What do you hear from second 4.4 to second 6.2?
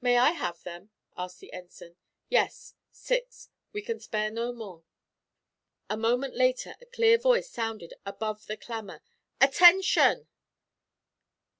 more." A